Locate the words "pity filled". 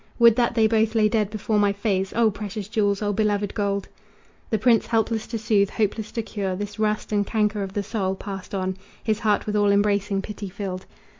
10.23-10.87